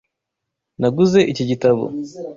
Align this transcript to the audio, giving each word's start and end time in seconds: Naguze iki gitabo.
Naguze 0.79 1.19
iki 1.31 1.43
gitabo. 1.51 1.83